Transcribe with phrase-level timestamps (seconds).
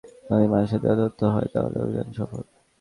[0.27, 2.41] যদি মানুষের দেয়া তথ্য ঠিক হয় তাহলে অভিযান সফল।